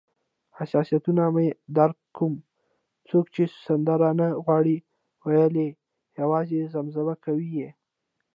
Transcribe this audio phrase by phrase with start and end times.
[0.57, 1.47] حساسیتونه مې
[1.77, 2.33] درک کوم،
[3.09, 4.75] څوک چې سندره نه غواړي
[5.27, 5.69] ویلای،
[6.21, 7.69] یوازې زمزمه کوي یې.